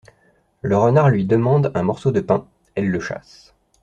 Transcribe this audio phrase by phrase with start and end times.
[0.63, 3.53] Le renard lui demande un morceau de pain; elle le chasse.